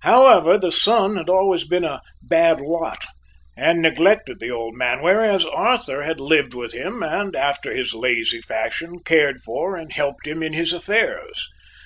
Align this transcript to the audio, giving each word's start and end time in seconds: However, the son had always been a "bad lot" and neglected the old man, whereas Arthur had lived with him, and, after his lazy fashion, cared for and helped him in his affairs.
However, 0.00 0.58
the 0.58 0.70
son 0.72 1.16
had 1.16 1.30
always 1.30 1.64
been 1.64 1.84
a 1.86 2.02
"bad 2.20 2.60
lot" 2.60 3.06
and 3.56 3.80
neglected 3.80 4.38
the 4.38 4.50
old 4.50 4.74
man, 4.76 5.00
whereas 5.00 5.46
Arthur 5.46 6.02
had 6.02 6.20
lived 6.20 6.52
with 6.52 6.74
him, 6.74 7.02
and, 7.02 7.34
after 7.34 7.72
his 7.72 7.94
lazy 7.94 8.42
fashion, 8.42 8.98
cared 9.02 9.40
for 9.40 9.76
and 9.78 9.90
helped 9.90 10.26
him 10.26 10.42
in 10.42 10.52
his 10.52 10.74
affairs. 10.74 11.48